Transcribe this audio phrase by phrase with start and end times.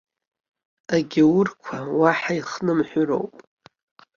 [0.95, 3.35] Агьааурқәа уаҳа ихнымҳәроуп!